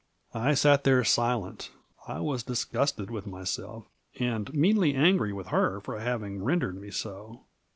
I 0.33 0.53
6at 0.53 0.81
there 0.81 1.03
silent. 1.03 1.69
I 2.07 2.21
was 2.21 2.41
disgusted 2.41 3.11
with 3.11 3.27
myself, 3.27 3.85
and 4.19 4.51
meanly 4.51 4.95
angry 4.95 5.31
with 5.31 5.49
her 5.49 5.79
for 5.79 5.99
having 5.99 6.43
rendered 6.43 6.75
me 6.81 6.89
so. 6.89 7.41